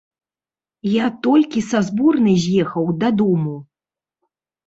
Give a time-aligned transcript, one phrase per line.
[0.91, 3.53] Я толькі са зборнай з'ехаў дадому.